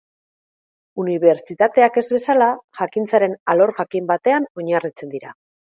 Unibertsitateak 1.03 1.99
ez 2.03 2.05
bezala, 2.17 2.49
jakintzaren 2.81 3.39
arlo 3.55 3.71
jakin 3.83 4.11
batean 4.15 4.51
oinarritzen 4.63 5.17
dira. 5.17 5.39